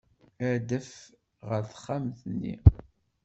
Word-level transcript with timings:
Adef 0.49 0.91
ɣer 1.47 1.61
texxamt-nni. 1.69 2.55